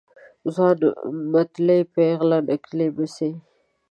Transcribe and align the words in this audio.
ځوان 0.53 0.77
متلي، 1.31 1.79
پيغله 1.93 2.37
نکلي 2.49 2.87
مه 2.97 3.05
سي. 3.15 3.29